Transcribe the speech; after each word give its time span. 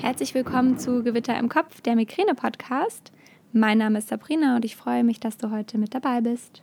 Herzlich 0.00 0.32
willkommen 0.32 0.78
zu 0.78 1.02
Gewitter 1.02 1.38
im 1.38 1.50
Kopf, 1.50 1.82
der 1.82 1.94
Migräne-Podcast. 1.94 3.12
Mein 3.52 3.76
Name 3.76 3.98
ist 3.98 4.08
Sabrina 4.08 4.56
und 4.56 4.64
ich 4.64 4.74
freue 4.74 5.04
mich, 5.04 5.20
dass 5.20 5.36
du 5.36 5.50
heute 5.50 5.76
mit 5.76 5.94
dabei 5.94 6.22
bist. 6.22 6.62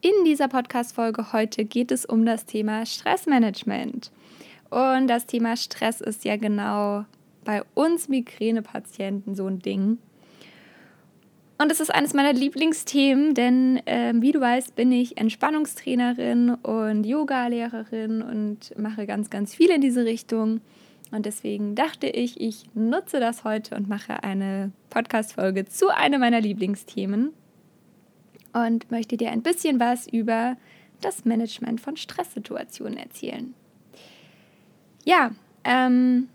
In 0.00 0.24
dieser 0.24 0.48
Podcast-Folge 0.48 1.34
heute 1.34 1.66
geht 1.66 1.92
es 1.92 2.06
um 2.06 2.24
das 2.24 2.46
Thema 2.46 2.86
Stressmanagement. 2.86 4.10
Und 4.70 5.08
das 5.08 5.26
Thema 5.26 5.58
Stress 5.58 6.00
ist 6.00 6.24
ja 6.24 6.38
genau 6.38 7.04
bei 7.44 7.62
uns 7.74 8.08
Migräne-Patienten 8.08 9.34
so 9.34 9.46
ein 9.46 9.58
Ding. 9.58 9.98
Und 11.58 11.70
es 11.70 11.80
ist 11.80 11.94
eines 11.94 12.14
meiner 12.14 12.32
Lieblingsthemen, 12.32 13.34
denn 13.34 13.86
äh, 13.86 14.14
wie 14.16 14.32
du 14.32 14.40
weißt, 14.40 14.74
bin 14.74 14.90
ich 14.90 15.18
Entspannungstrainerin 15.18 16.54
und 16.54 17.04
Yoga-Lehrerin 17.04 18.22
und 18.22 18.78
mache 18.78 19.06
ganz, 19.06 19.28
ganz 19.28 19.54
viel 19.54 19.68
in 19.68 19.82
diese 19.82 20.06
Richtung. 20.06 20.62
Und 21.10 21.26
deswegen 21.26 21.74
dachte 21.74 22.06
ich, 22.06 22.40
ich 22.40 22.64
nutze 22.74 23.18
das 23.18 23.44
heute 23.44 23.74
und 23.74 23.88
mache 23.88 24.22
eine 24.22 24.70
Podcast-Folge 24.90 25.64
zu 25.64 25.88
einem 25.88 26.20
meiner 26.20 26.40
Lieblingsthemen 26.40 27.32
und 28.52 28.90
möchte 28.90 29.16
dir 29.16 29.30
ein 29.30 29.42
bisschen 29.42 29.80
was 29.80 30.06
über 30.06 30.56
das 31.00 31.24
Management 31.24 31.80
von 31.80 31.96
Stresssituationen 31.96 32.98
erzählen. 32.98 33.54
Ja, 35.04 35.32
ähm, 35.64 36.28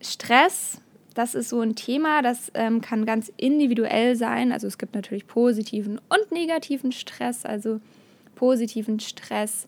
Stress, 0.00 0.80
das 1.14 1.34
ist 1.34 1.48
so 1.48 1.60
ein 1.60 1.74
Thema, 1.74 2.22
das 2.22 2.50
ähm, 2.54 2.80
kann 2.80 3.04
ganz 3.04 3.32
individuell 3.36 4.14
sein. 4.14 4.52
Also 4.52 4.66
es 4.66 4.78
gibt 4.78 4.94
natürlich 4.94 5.26
positiven 5.26 5.98
und 5.98 6.32
negativen 6.32 6.92
Stress. 6.92 7.44
Also 7.44 7.80
positiven 8.34 9.00
Stress 9.00 9.66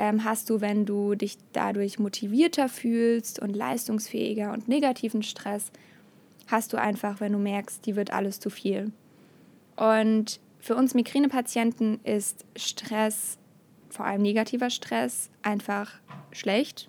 ähm, 0.00 0.24
hast 0.24 0.48
du, 0.48 0.62
wenn 0.62 0.86
du 0.86 1.14
dich 1.14 1.36
dadurch 1.52 1.98
motivierter 1.98 2.70
fühlst 2.70 3.38
und 3.38 3.54
leistungsfähiger 3.54 4.50
und 4.50 4.66
negativen 4.66 5.22
Stress 5.22 5.70
hast 6.46 6.72
du 6.72 6.78
einfach, 6.78 7.20
wenn 7.20 7.32
du 7.32 7.38
merkst, 7.38 7.84
die 7.84 7.96
wird 7.96 8.10
alles 8.10 8.40
zu 8.40 8.48
viel. 8.48 8.92
Und 9.76 10.40
für 10.58 10.74
uns 10.74 10.94
Migränepatienten 10.94 12.00
ist 12.02 12.46
Stress, 12.56 13.36
vor 13.90 14.06
allem 14.06 14.22
negativer 14.22 14.70
Stress, 14.70 15.28
einfach 15.42 15.92
schlecht. 16.32 16.88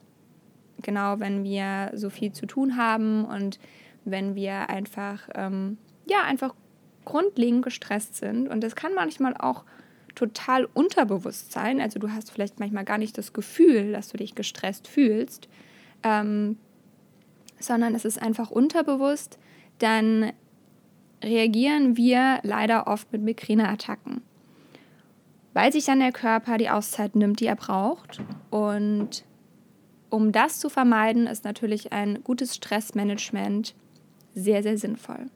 Genau, 0.82 1.20
wenn 1.20 1.44
wir 1.44 1.92
so 1.94 2.09
viel 2.09 2.32
zu 2.32 2.45
tun 2.45 2.78
haben 2.78 3.26
und 3.26 3.59
wenn 4.06 4.36
wir 4.36 4.70
einfach, 4.70 5.28
ähm, 5.36 5.78
ja, 6.09 6.23
einfach 6.23 6.56
grundlegend 7.04 7.64
gestresst 7.66 8.16
sind. 8.16 8.48
Und 8.48 8.62
das 8.62 8.76
kann 8.76 8.94
manchmal 8.95 9.36
auch 9.36 9.66
total 10.16 10.66
unterbewusst 10.73 11.52
sein. 11.52 11.81
Also 11.81 12.00
du 12.00 12.12
hast 12.12 12.31
vielleicht 12.31 12.59
manchmal 12.59 12.86
gar 12.86 12.98
nicht 12.98 13.17
das 13.17 13.34
Gefühl, 13.34 13.92
dass 13.92 14.09
du 14.09 14.17
dich 14.17 14.36
gestresst 14.36 14.88
fühlst, 14.88 15.48
ähm, 16.04 16.58
sondern 17.59 17.95
es 17.95 18.06
ist 18.06 18.22
einfach 18.22 18.52
unterbewusst, 18.52 19.38
dann 19.80 20.32
reagieren 21.23 21.98
wir 21.98 22.39
leider 22.44 22.88
oft 22.88 23.12
mit 23.12 23.22
Migräneattacken, 23.22 24.22
weil 25.54 25.72
sich 25.72 25.86
dann 25.86 26.00
der 26.00 26.12
Körper 26.12 26.58
die 26.58 26.70
Auszeit 26.70 27.16
nimmt, 27.16 27.39
die 27.39 27.45
er 27.45 27.56
braucht. 27.56 28.22
Und 28.50 29.23
um 30.09 30.32
das 30.32 30.59
zu 30.59 30.70
vermeiden, 30.70 31.28
ist 31.28 31.45
natürlich 31.45 31.94
ein 31.94 32.23
gutes 32.23 32.56
Stressmanagement 32.56 33.76
sehr, 34.34 34.64
sehr 34.64 34.78
sinnvoll. 34.78 35.28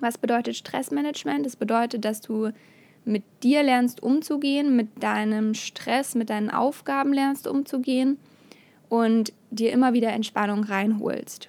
Was 0.00 0.18
bedeutet 0.18 0.56
Stressmanagement? 0.56 1.46
Das 1.46 1.56
bedeutet, 1.56 2.04
dass 2.04 2.20
du 2.20 2.50
mit 3.06 3.22
dir 3.42 3.62
lernst 3.62 4.02
umzugehen, 4.02 4.76
mit 4.76 5.02
deinem 5.02 5.54
Stress, 5.54 6.14
mit 6.14 6.28
deinen 6.28 6.50
Aufgaben 6.50 7.12
lernst 7.12 7.46
umzugehen 7.46 8.18
und 8.88 9.32
dir 9.50 9.72
immer 9.72 9.92
wieder 9.92 10.10
Entspannung 10.10 10.64
reinholst. 10.64 11.48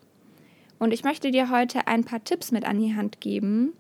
Und 0.80 0.94
ich 0.94 1.04
möchte 1.04 1.32
dir 1.32 1.50
heute 1.50 1.88
ein 1.88 2.04
paar 2.04 2.24
Tipps 2.24 2.52
mit 2.52 2.66
an 2.66 2.80
die 2.80 2.96
Hand 2.96 3.20
geben, 3.20 3.74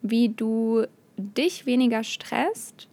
wie 0.00 0.28
du 0.28 0.84
dich 1.16 1.66
weniger 1.66 2.04
stresst 2.04 2.88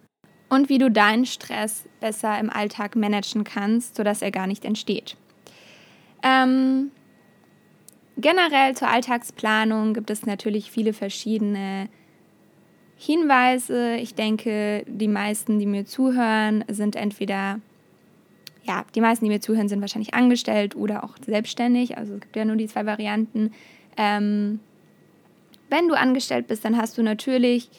und 0.50 0.70
wie 0.70 0.80
du 0.80 0.90
deinen 0.90 1.26
Stress 1.26 1.84
besser 2.00 2.40
im 2.40 2.50
Alltag 2.50 2.96
managen 2.96 3.44
kannst, 3.44 3.96
sodass 3.96 4.24
er 4.24 4.32
gar 4.32 4.48
nicht 4.48 4.66
entsteht. 4.66 5.18
Ähm, 6.24 6.90
generell 8.18 8.76
zur 8.76 8.90
Alltagsplanung 8.90 9.94
gibt 9.94 10.10
es 10.10 10.26
natürlich 10.26 10.72
viele 10.72 10.94
verschiedene 10.94 11.90
Hinweise. 13.04 13.96
Ich 13.96 14.14
denke, 14.14 14.84
die 14.88 15.08
meisten, 15.08 15.58
die 15.58 15.66
mir 15.66 15.88
zuhören, 15.88 16.64
sind 16.68 16.96
entweder, 16.96 17.60
ja, 18.64 18.86
die 18.94 19.02
meisten, 19.02 19.26
die 19.26 19.32
mir 19.32 19.42
zuhören, 19.42 19.68
sind 19.68 19.82
wahrscheinlich 19.82 20.14
angestellt 20.14 20.76
oder 20.76 21.04
auch 21.04 21.16
selbstständig. 21.26 21.98
Also 21.98 22.14
es 22.14 22.22
gibt 22.22 22.36
ja 22.36 22.46
nur 22.46 22.58
die 22.58 22.68
zwei 22.68 22.86
Varianten. 22.86 23.54
Ähm, 23.98 24.60
wenn 25.72 25.88
du 25.88 25.96
angestellt 25.96 26.46
bist, 26.46 26.64
dann 26.64 26.78
hast 26.78 26.96
du 26.96 27.02
natürlich 27.02 27.72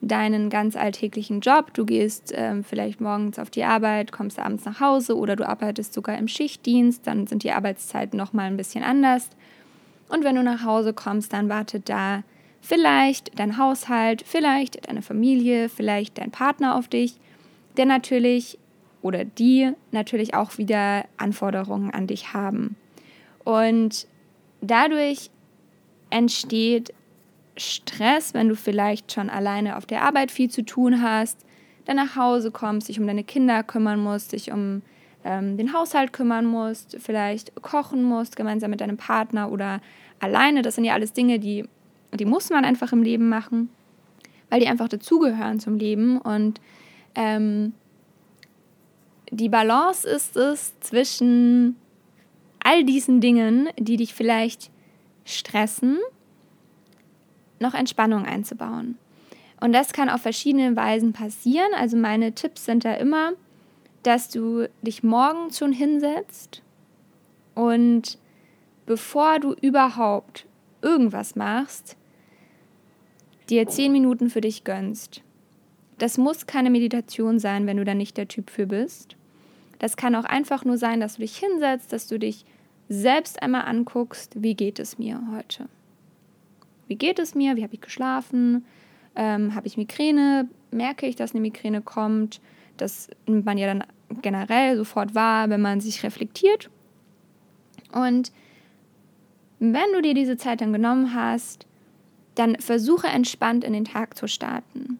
deinen 0.00 0.48
ganz 0.48 0.76
alltäglichen 0.76 1.40
Job. 1.40 1.74
Du 1.74 1.84
gehst 1.84 2.32
ähm, 2.36 2.62
vielleicht 2.62 3.00
morgens 3.00 3.40
auf 3.40 3.50
die 3.50 3.64
Arbeit, 3.64 4.12
kommst 4.12 4.38
abends 4.38 4.64
nach 4.64 4.78
Hause 4.78 5.16
oder 5.16 5.34
du 5.34 5.44
arbeitest 5.44 5.92
sogar 5.92 6.16
im 6.16 6.28
Schichtdienst, 6.28 7.04
dann 7.04 7.26
sind 7.26 7.42
die 7.42 7.50
Arbeitszeiten 7.50 8.16
nochmal 8.16 8.46
ein 8.46 8.56
bisschen 8.56 8.84
anders. 8.84 9.28
Und 10.08 10.22
wenn 10.22 10.36
du 10.36 10.44
nach 10.44 10.64
Hause 10.64 10.92
kommst, 10.92 11.32
dann 11.32 11.48
wartet 11.48 11.88
da 11.88 12.22
Vielleicht 12.60 13.38
dein 13.38 13.56
Haushalt, 13.56 14.22
vielleicht 14.26 14.88
deine 14.88 15.02
Familie, 15.02 15.68
vielleicht 15.68 16.18
dein 16.18 16.30
Partner 16.30 16.76
auf 16.76 16.88
dich, 16.88 17.14
der 17.76 17.86
natürlich 17.86 18.58
oder 19.00 19.24
die 19.24 19.72
natürlich 19.92 20.34
auch 20.34 20.58
wieder 20.58 21.04
Anforderungen 21.16 21.90
an 21.90 22.06
dich 22.06 22.32
haben. 22.34 22.76
Und 23.44 24.06
dadurch 24.60 25.30
entsteht 26.10 26.92
Stress, 27.56 28.34
wenn 28.34 28.48
du 28.48 28.56
vielleicht 28.56 29.12
schon 29.12 29.30
alleine 29.30 29.76
auf 29.76 29.86
der 29.86 30.02
Arbeit 30.02 30.30
viel 30.30 30.50
zu 30.50 30.64
tun 30.64 31.02
hast, 31.02 31.44
dann 31.84 31.96
nach 31.96 32.16
Hause 32.16 32.50
kommst, 32.50 32.88
dich 32.88 33.00
um 33.00 33.06
deine 33.06 33.24
Kinder 33.24 33.62
kümmern 33.62 34.00
musst, 34.00 34.32
dich 34.32 34.52
um 34.52 34.82
ähm, 35.24 35.56
den 35.56 35.72
Haushalt 35.72 36.12
kümmern 36.12 36.46
musst, 36.46 36.96
vielleicht 37.00 37.54
kochen 37.62 38.02
musst, 38.02 38.36
gemeinsam 38.36 38.70
mit 38.70 38.80
deinem 38.80 38.96
Partner 38.96 39.50
oder 39.50 39.80
alleine. 40.20 40.62
Das 40.62 40.74
sind 40.74 40.84
ja 40.84 40.94
alles 40.94 41.12
Dinge, 41.12 41.38
die 41.38 41.64
die 42.14 42.24
muss 42.24 42.50
man 42.50 42.64
einfach 42.64 42.92
im 42.92 43.02
Leben 43.02 43.28
machen, 43.28 43.70
weil 44.50 44.60
die 44.60 44.68
einfach 44.68 44.88
dazugehören 44.88 45.60
zum 45.60 45.76
Leben. 45.76 46.18
Und 46.18 46.60
ähm, 47.14 47.74
die 49.30 49.48
Balance 49.48 50.08
ist 50.08 50.36
es 50.36 50.78
zwischen 50.80 51.76
all 52.60 52.84
diesen 52.84 53.20
Dingen, 53.20 53.68
die 53.78 53.96
dich 53.96 54.14
vielleicht 54.14 54.70
stressen, 55.24 55.98
noch 57.60 57.74
Entspannung 57.74 58.24
einzubauen. 58.24 58.96
Und 59.60 59.72
das 59.72 59.92
kann 59.92 60.08
auf 60.08 60.22
verschiedene 60.22 60.76
Weisen 60.76 61.12
passieren. 61.12 61.68
Also 61.76 61.96
meine 61.96 62.32
Tipps 62.32 62.64
sind 62.64 62.84
da 62.84 62.94
immer, 62.94 63.32
dass 64.02 64.30
du 64.30 64.68
dich 64.82 65.02
morgens 65.02 65.58
schon 65.58 65.72
hinsetzt 65.72 66.62
und 67.54 68.18
bevor 68.86 69.40
du 69.40 69.52
überhaupt 69.60 70.46
irgendwas 70.80 71.34
machst, 71.34 71.97
dir 73.50 73.66
zehn 73.68 73.92
Minuten 73.92 74.30
für 74.30 74.40
dich 74.40 74.64
gönnst. 74.64 75.22
Das 75.98 76.18
muss 76.18 76.46
keine 76.46 76.70
Meditation 76.70 77.38
sein, 77.38 77.66
wenn 77.66 77.76
du 77.76 77.84
da 77.84 77.94
nicht 77.94 78.16
der 78.16 78.28
Typ 78.28 78.50
für 78.50 78.66
bist. 78.66 79.16
Das 79.78 79.96
kann 79.96 80.14
auch 80.14 80.24
einfach 80.24 80.64
nur 80.64 80.78
sein, 80.78 81.00
dass 81.00 81.14
du 81.14 81.22
dich 81.22 81.36
hinsetzt, 81.36 81.92
dass 81.92 82.06
du 82.06 82.18
dich 82.18 82.44
selbst 82.88 83.42
einmal 83.42 83.62
anguckst, 83.62 84.42
wie 84.42 84.54
geht 84.54 84.78
es 84.78 84.98
mir 84.98 85.20
heute? 85.32 85.68
Wie 86.86 86.96
geht 86.96 87.18
es 87.18 87.34
mir? 87.34 87.56
Wie 87.56 87.62
habe 87.62 87.74
ich 87.74 87.80
geschlafen? 87.80 88.64
Ähm, 89.14 89.54
habe 89.54 89.66
ich 89.66 89.76
Migräne? 89.76 90.48
Merke 90.70 91.06
ich, 91.06 91.16
dass 91.16 91.32
eine 91.32 91.40
Migräne 91.40 91.82
kommt? 91.82 92.40
Das 92.76 93.10
nimmt 93.26 93.44
man 93.44 93.58
ja 93.58 93.66
dann 93.66 93.84
generell 94.22 94.76
sofort 94.76 95.14
wahr, 95.14 95.50
wenn 95.50 95.60
man 95.60 95.80
sich 95.80 96.02
reflektiert. 96.02 96.70
Und 97.92 98.32
wenn 99.58 99.92
du 99.92 100.00
dir 100.00 100.14
diese 100.14 100.36
Zeit 100.36 100.60
dann 100.60 100.72
genommen 100.72 101.14
hast, 101.14 101.66
dann 102.38 102.56
versuche 102.60 103.08
entspannt 103.08 103.64
in 103.64 103.72
den 103.72 103.84
Tag 103.84 104.16
zu 104.16 104.28
starten. 104.28 104.98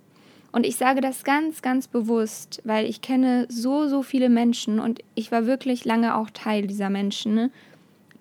Und 0.50 0.66
ich 0.66 0.76
sage 0.76 1.00
das 1.00 1.24
ganz, 1.24 1.62
ganz 1.62 1.86
bewusst, 1.86 2.60
weil 2.64 2.86
ich 2.86 3.00
kenne 3.00 3.46
so, 3.48 3.86
so 3.86 4.02
viele 4.02 4.28
Menschen 4.28 4.80
und 4.80 5.00
ich 5.14 5.30
war 5.30 5.46
wirklich 5.46 5.84
lange 5.84 6.16
auch 6.16 6.30
Teil 6.30 6.66
dieser 6.66 6.90
Menschen, 6.90 7.34
ne, 7.34 7.50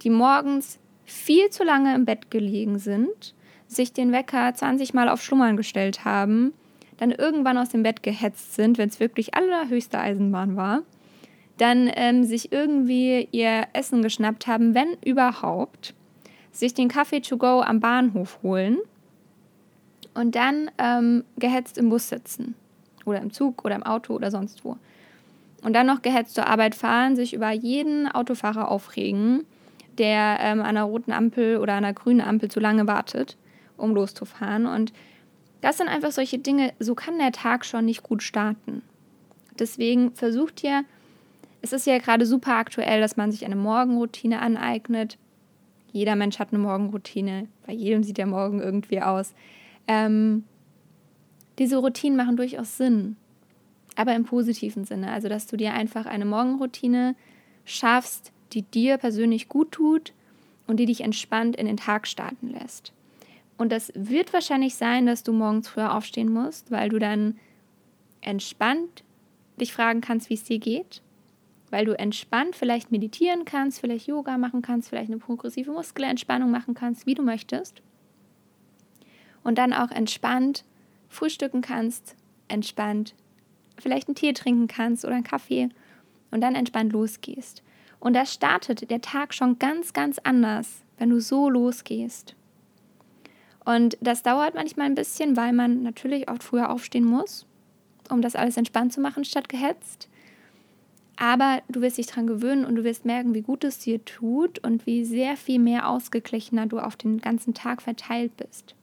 die 0.03 0.09
morgens 0.09 0.77
viel 1.05 1.49
zu 1.49 1.63
lange 1.63 1.95
im 1.95 2.05
Bett 2.05 2.29
gelegen 2.29 2.79
sind, 2.79 3.33
sich 3.67 3.93
den 3.93 4.11
Wecker 4.11 4.53
20 4.53 4.93
Mal 4.93 5.09
auf 5.09 5.23
Schlummern 5.23 5.57
gestellt 5.57 6.05
haben, 6.05 6.53
dann 6.97 7.11
irgendwann 7.11 7.57
aus 7.57 7.69
dem 7.69 7.83
Bett 7.83 8.03
gehetzt 8.03 8.55
sind, 8.55 8.77
wenn 8.77 8.89
es 8.89 8.99
wirklich 8.99 9.33
allerhöchste 9.33 9.99
Eisenbahn 9.99 10.55
war, 10.57 10.83
dann 11.57 11.89
ähm, 11.95 12.23
sich 12.23 12.51
irgendwie 12.51 13.27
ihr 13.31 13.67
Essen 13.73 14.03
geschnappt 14.03 14.45
haben, 14.45 14.75
wenn 14.75 14.97
überhaupt, 15.03 15.95
sich 16.51 16.73
den 16.73 16.89
Kaffee 16.89 17.21
to 17.21 17.37
go 17.37 17.61
am 17.61 17.79
Bahnhof 17.79 18.39
holen 18.43 18.77
und 20.17 20.35
dann 20.35 20.71
ähm, 20.79 21.23
gehetzt 21.37 21.77
im 21.77 21.89
Bus 21.89 22.09
sitzen 22.09 22.55
oder 23.05 23.21
im 23.21 23.31
Zug 23.31 23.63
oder 23.63 23.75
im 23.75 23.83
Auto 23.83 24.13
oder 24.13 24.31
sonst 24.31 24.65
wo. 24.65 24.77
Und 25.63 25.73
dann 25.73 25.85
noch 25.85 26.01
gehetzt 26.01 26.33
zur 26.35 26.47
Arbeit 26.47 26.75
fahren, 26.75 27.15
sich 27.15 27.33
über 27.33 27.51
jeden 27.51 28.07
Autofahrer 28.07 28.69
aufregen, 28.69 29.45
der 29.97 30.37
ähm, 30.41 30.59
an 30.59 30.65
einer 30.65 30.83
roten 30.83 31.11
Ampel 31.11 31.57
oder 31.57 31.75
einer 31.75 31.93
grünen 31.93 32.21
Ampel 32.21 32.49
zu 32.49 32.59
lange 32.59 32.87
wartet, 32.87 33.37
um 33.77 33.93
loszufahren. 33.93 34.65
Und 34.65 34.91
das 35.61 35.77
sind 35.77 35.87
einfach 35.87 36.11
solche 36.11 36.39
Dinge, 36.39 36.73
so 36.79 36.95
kann 36.95 37.19
der 37.19 37.31
Tag 37.31 37.65
schon 37.65 37.85
nicht 37.85 38.03
gut 38.03 38.23
starten. 38.23 38.81
Deswegen 39.59 40.13
versucht 40.13 40.63
ihr, 40.63 40.83
es 41.61 41.73
ist 41.73 41.87
ja 41.87 41.97
gerade 41.97 42.25
super 42.25 42.55
aktuell, 42.55 43.01
dass 43.01 43.17
man 43.17 43.31
sich 43.31 43.45
eine 43.45 43.55
Morgenroutine 43.55 44.41
aneignet. 44.41 45.17
Jeder 45.91 46.15
Mensch 46.15 46.39
hat 46.39 46.49
eine 46.51 46.59
Morgenroutine, 46.59 47.47
bei 47.65 47.73
jedem 47.73 48.03
sieht 48.03 48.17
der 48.17 48.27
Morgen 48.27 48.59
irgendwie 48.59 49.01
aus. 49.01 49.33
Ähm, 49.87 50.43
diese 51.59 51.77
Routinen 51.77 52.17
machen 52.17 52.37
durchaus 52.37 52.77
Sinn, 52.77 53.15
aber 53.95 54.13
im 54.15 54.25
positiven 54.25 54.85
Sinne. 54.85 55.11
Also, 55.11 55.29
dass 55.29 55.47
du 55.47 55.57
dir 55.57 55.73
einfach 55.73 56.05
eine 56.05 56.25
Morgenroutine 56.25 57.15
schaffst, 57.65 58.31
die 58.53 58.61
dir 58.61 58.97
persönlich 58.97 59.49
gut 59.49 59.71
tut 59.71 60.13
und 60.67 60.77
die 60.77 60.85
dich 60.85 61.01
entspannt 61.01 61.55
in 61.55 61.65
den 61.65 61.77
Tag 61.77 62.07
starten 62.07 62.51
lässt. 62.51 62.93
Und 63.57 63.71
das 63.71 63.91
wird 63.95 64.33
wahrscheinlich 64.33 64.75
sein, 64.75 65.05
dass 65.05 65.23
du 65.23 65.33
morgens 65.33 65.67
früher 65.67 65.95
aufstehen 65.95 66.31
musst, 66.31 66.69
weil 66.69 66.89
du 66.89 66.99
dann 66.99 67.39
entspannt 68.21 69.03
dich 69.59 69.73
fragen 69.73 70.01
kannst, 70.01 70.29
wie 70.29 70.35
es 70.35 70.43
dir 70.43 70.59
geht. 70.59 71.01
Weil 71.69 71.85
du 71.85 71.97
entspannt 71.97 72.55
vielleicht 72.55 72.91
meditieren 72.91 73.43
kannst, 73.43 73.79
vielleicht 73.79 74.07
Yoga 74.07 74.37
machen 74.37 74.61
kannst, 74.61 74.89
vielleicht 74.89 75.09
eine 75.09 75.17
progressive 75.17 75.71
Muskelentspannung 75.71 76.49
machen 76.49 76.75
kannst, 76.75 77.05
wie 77.05 77.15
du 77.15 77.23
möchtest. 77.23 77.81
Und 79.47 79.57
dann 79.57 79.71
auch 79.71 79.91
entspannt 79.91 80.65
frühstücken 81.07 81.61
kannst, 81.61 82.17
entspannt 82.49 83.15
vielleicht 83.79 84.09
einen 84.09 84.15
Tee 84.15 84.33
trinken 84.33 84.67
kannst 84.67 85.05
oder 85.05 85.15
einen 85.15 85.23
Kaffee 85.23 85.69
und 86.31 86.41
dann 86.41 86.53
entspannt 86.53 86.91
losgehst. 86.91 87.63
Und 88.01 88.11
da 88.13 88.25
startet 88.25 88.91
der 88.91 88.99
Tag 88.99 89.33
schon 89.33 89.57
ganz, 89.57 89.93
ganz 89.93 90.19
anders, 90.19 90.83
wenn 90.97 91.11
du 91.11 91.21
so 91.21 91.49
losgehst. 91.49 92.35
Und 93.63 93.97
das 94.01 94.21
dauert 94.21 94.53
manchmal 94.53 94.87
ein 94.87 94.95
bisschen, 94.95 95.37
weil 95.37 95.53
man 95.53 95.81
natürlich 95.81 96.29
oft 96.29 96.43
früher 96.43 96.69
aufstehen 96.69 97.05
muss, 97.05 97.45
um 98.09 98.21
das 98.21 98.35
alles 98.35 98.57
entspannt 98.57 98.91
zu 98.91 98.99
machen, 98.99 99.23
statt 99.23 99.47
gehetzt. 99.47 100.09
Aber 101.15 101.61
du 101.69 101.79
wirst 101.79 101.97
dich 101.97 102.07
daran 102.07 102.27
gewöhnen 102.27 102.65
und 102.65 102.75
du 102.75 102.83
wirst 102.83 103.05
merken, 103.05 103.33
wie 103.33 103.43
gut 103.43 103.63
es 103.63 103.79
dir 103.79 104.03
tut 104.03 104.59
und 104.59 104.85
wie 104.85 105.05
sehr 105.05 105.37
viel 105.37 105.59
mehr 105.59 105.87
ausgeglichener 105.87 106.65
du 106.65 106.79
auf 106.79 106.97
den 106.97 107.21
ganzen 107.21 107.53
Tag 107.53 107.81
verteilt 107.81 108.35
bist. 108.35 108.75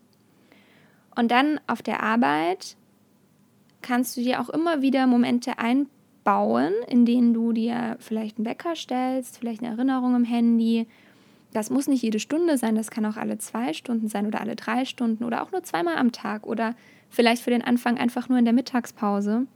Und 1.16 1.30
dann 1.30 1.60
auf 1.66 1.82
der 1.82 2.02
Arbeit 2.02 2.76
kannst 3.82 4.16
du 4.16 4.22
dir 4.22 4.40
auch 4.40 4.48
immer 4.48 4.82
wieder 4.82 5.06
Momente 5.06 5.58
einbauen 5.58 5.90
bauen, 6.24 6.72
in 6.88 7.04
denen 7.04 7.34
du 7.34 7.52
dir 7.52 7.96
vielleicht 8.00 8.38
einen 8.38 8.46
Wecker 8.46 8.74
stellst, 8.74 9.38
vielleicht 9.38 9.62
eine 9.62 9.72
Erinnerung 9.72 10.16
im 10.16 10.24
Handy. 10.24 10.88
Das 11.52 11.70
muss 11.70 11.86
nicht 11.86 12.02
jede 12.02 12.18
Stunde 12.18 12.58
sein, 12.58 12.74
das 12.74 12.90
kann 12.90 13.06
auch 13.06 13.16
alle 13.16 13.38
zwei 13.38 13.72
Stunden 13.74 14.08
sein 14.08 14.26
oder 14.26 14.40
alle 14.40 14.56
drei 14.56 14.84
Stunden 14.86 15.22
oder 15.22 15.42
auch 15.42 15.52
nur 15.52 15.62
zweimal 15.62 15.96
am 15.96 16.10
Tag 16.10 16.46
oder 16.46 16.74
vielleicht 17.10 17.42
für 17.42 17.50
den 17.50 17.62
Anfang 17.62 17.96
einfach 17.96 18.28
nur 18.28 18.38
in 18.38 18.44
der 18.44 18.54
Mittagspause, 18.54 19.46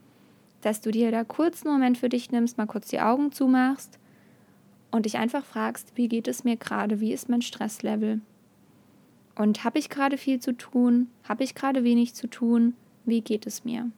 dass 0.60 0.81
du 0.81 0.93
dir 0.93 1.10
da 1.10 1.25
kurz 1.25 1.64
einen 1.64 1.75
Moment 1.75 1.99
für 1.99 2.08
dich 2.08 2.31
nimmst, 2.31 2.58
mal 2.58 2.66
kurz 2.66 2.88
die 2.88 3.00
Augen 3.00 3.32
zumachst 3.32 3.99
und 4.93 5.06
dich 5.06 5.19
einfach 5.19 5.44
fragst, 5.44 5.93
wie 5.96 6.08
geht 6.08 6.28
es 6.28 6.44
mir 6.44 6.56
gerade, 6.56 7.00
wie 7.00 7.12
ist 7.12 7.28
mein 7.28 7.43
Stresslevel? 7.43 8.20
Und 9.38 9.62
habe 9.62 9.79
ich 9.79 9.88
gerade 9.88 10.19
viel 10.19 10.40
zu 10.40 10.52
tun? 10.52 11.06
Habe 11.23 11.44
ich 11.44 11.55
gerade 11.55 11.85
wenig 11.85 12.12
zu 12.14 12.26
tun? 12.26 12.75
Wie 13.05 13.20
geht 13.20 13.46
es 13.46 13.64
mir? 13.64 13.88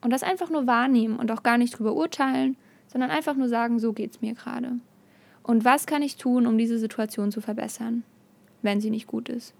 Und 0.00 0.10
das 0.10 0.22
einfach 0.22 0.48
nur 0.48 0.66
wahrnehmen 0.66 1.16
und 1.18 1.30
auch 1.30 1.42
gar 1.42 1.58
nicht 1.58 1.78
drüber 1.78 1.92
urteilen, 1.92 2.56
sondern 2.86 3.10
einfach 3.10 3.36
nur 3.36 3.48
sagen, 3.48 3.78
so 3.78 3.92
geht 3.92 4.12
es 4.12 4.22
mir 4.22 4.32
gerade. 4.32 4.78
Und 5.42 5.66
was 5.66 5.84
kann 5.84 6.00
ich 6.00 6.16
tun, 6.16 6.46
um 6.46 6.56
diese 6.56 6.78
Situation 6.78 7.30
zu 7.30 7.42
verbessern, 7.42 8.04
wenn 8.62 8.80
sie 8.80 8.88
nicht 8.88 9.06
gut 9.06 9.28
ist? 9.28 9.52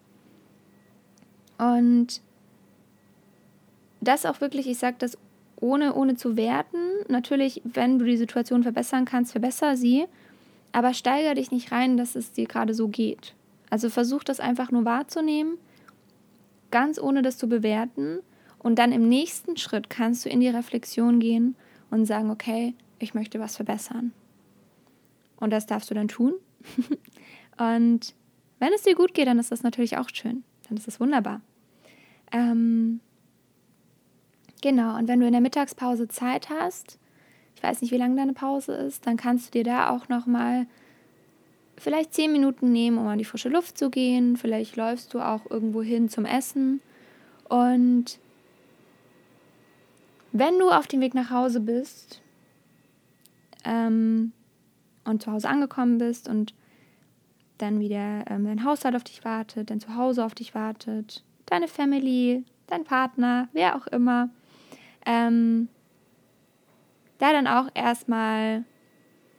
Und 1.58 2.22
das 4.00 4.24
auch 4.24 4.40
wirklich, 4.40 4.66
ich 4.66 4.78
sage 4.78 4.96
das 4.98 5.18
ohne, 5.60 5.94
ohne 5.94 6.16
zu 6.16 6.38
werten. 6.38 6.78
Natürlich, 7.08 7.60
wenn 7.64 7.98
du 7.98 8.06
die 8.06 8.16
Situation 8.16 8.62
verbessern 8.62 9.04
kannst, 9.04 9.32
verbessere 9.32 9.76
sie, 9.76 10.06
aber 10.72 10.94
steigere 10.94 11.34
dich 11.34 11.50
nicht 11.50 11.72
rein, 11.72 11.98
dass 11.98 12.16
es 12.16 12.32
dir 12.32 12.46
gerade 12.46 12.72
so 12.72 12.88
geht. 12.88 13.34
Also 13.72 13.88
versuch 13.88 14.22
das 14.22 14.38
einfach 14.38 14.70
nur 14.70 14.84
wahrzunehmen, 14.84 15.56
ganz 16.70 17.00
ohne 17.00 17.22
das 17.22 17.38
zu 17.38 17.48
bewerten 17.48 18.18
und 18.58 18.78
dann 18.78 18.92
im 18.92 19.08
nächsten 19.08 19.56
Schritt 19.56 19.88
kannst 19.88 20.26
du 20.26 20.28
in 20.28 20.40
die 20.40 20.50
Reflexion 20.50 21.20
gehen 21.20 21.56
und 21.90 22.04
sagen, 22.04 22.30
okay, 22.30 22.74
ich 22.98 23.14
möchte 23.14 23.40
was 23.40 23.56
verbessern. 23.56 24.12
Und 25.36 25.54
das 25.54 25.64
darfst 25.64 25.90
du 25.90 25.94
dann 25.94 26.08
tun. 26.08 26.34
und 27.58 28.14
wenn 28.58 28.72
es 28.74 28.82
dir 28.82 28.94
gut 28.94 29.14
geht, 29.14 29.26
dann 29.26 29.38
ist 29.38 29.50
das 29.50 29.62
natürlich 29.62 29.96
auch 29.96 30.10
schön. 30.12 30.44
Dann 30.68 30.76
ist 30.76 30.86
das 30.86 31.00
wunderbar. 31.00 31.40
Ähm, 32.30 33.00
genau, 34.60 34.98
und 34.98 35.08
wenn 35.08 35.18
du 35.18 35.24
in 35.24 35.32
der 35.32 35.40
Mittagspause 35.40 36.08
Zeit 36.08 36.50
hast, 36.50 36.98
ich 37.56 37.62
weiß 37.62 37.80
nicht, 37.80 37.90
wie 37.90 37.96
lange 37.96 38.16
deine 38.16 38.34
Pause 38.34 38.74
ist, 38.74 39.06
dann 39.06 39.16
kannst 39.16 39.46
du 39.46 39.50
dir 39.52 39.64
da 39.64 39.88
auch 39.88 40.10
nochmal 40.10 40.66
vielleicht 41.78 42.14
zehn 42.14 42.32
Minuten 42.32 42.72
nehmen, 42.72 42.98
um 42.98 43.06
an 43.06 43.18
die 43.18 43.24
frische 43.24 43.48
Luft 43.48 43.78
zu 43.78 43.90
gehen. 43.90 44.36
Vielleicht 44.36 44.76
läufst 44.76 45.14
du 45.14 45.20
auch 45.20 45.50
irgendwo 45.50 45.82
hin 45.82 46.08
zum 46.08 46.24
Essen. 46.24 46.80
Und 47.48 48.18
wenn 50.32 50.58
du 50.58 50.70
auf 50.70 50.86
dem 50.86 51.00
Weg 51.00 51.14
nach 51.14 51.30
Hause 51.30 51.60
bist 51.60 52.22
ähm, 53.64 54.32
und 55.04 55.22
zu 55.22 55.32
Hause 55.32 55.48
angekommen 55.48 55.98
bist 55.98 56.28
und 56.28 56.54
dann 57.58 57.80
wieder 57.80 58.24
ähm, 58.28 58.44
dein 58.44 58.64
Haushalt 58.64 58.96
auf 58.96 59.04
dich 59.04 59.24
wartet, 59.24 59.70
dein 59.70 59.80
Zuhause 59.80 60.24
auf 60.24 60.34
dich 60.34 60.54
wartet, 60.54 61.22
deine 61.46 61.68
Family, 61.68 62.44
dein 62.66 62.84
Partner, 62.84 63.48
wer 63.52 63.76
auch 63.76 63.86
immer, 63.88 64.30
ähm, 65.04 65.68
da 67.18 67.32
dann 67.32 67.46
auch 67.46 67.68
erstmal 67.74 68.64